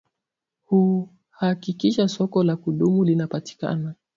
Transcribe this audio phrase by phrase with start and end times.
[0.65, 3.95] kuhakikisha soko la kudumu linapatikana